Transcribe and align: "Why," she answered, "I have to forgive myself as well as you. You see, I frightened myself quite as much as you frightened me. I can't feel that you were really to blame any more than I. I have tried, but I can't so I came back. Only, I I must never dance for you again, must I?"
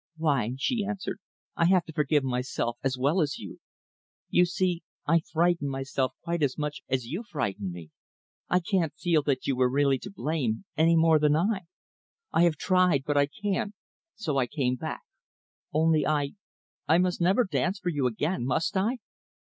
"Why," 0.17 0.53
she 0.57 0.83
answered, 0.83 1.19
"I 1.55 1.65
have 1.65 1.85
to 1.85 1.93
forgive 1.93 2.23
myself 2.23 2.75
as 2.83 2.97
well 2.97 3.21
as 3.21 3.37
you. 3.37 3.59
You 4.31 4.45
see, 4.47 4.81
I 5.05 5.19
frightened 5.19 5.69
myself 5.69 6.13
quite 6.23 6.41
as 6.41 6.57
much 6.57 6.81
as 6.89 7.05
you 7.05 7.21
frightened 7.21 7.71
me. 7.71 7.91
I 8.49 8.61
can't 8.61 8.95
feel 8.95 9.21
that 9.21 9.45
you 9.45 9.55
were 9.55 9.69
really 9.69 9.99
to 9.99 10.09
blame 10.09 10.65
any 10.75 10.95
more 10.95 11.19
than 11.19 11.35
I. 11.35 11.67
I 12.31 12.45
have 12.45 12.55
tried, 12.57 13.03
but 13.05 13.15
I 13.15 13.27
can't 13.27 13.75
so 14.15 14.37
I 14.39 14.47
came 14.47 14.75
back. 14.75 15.03
Only, 15.71 16.07
I 16.07 16.31
I 16.87 16.97
must 16.97 17.21
never 17.21 17.43
dance 17.43 17.77
for 17.77 17.89
you 17.89 18.07
again, 18.07 18.43
must 18.43 18.75
I?" 18.75 18.97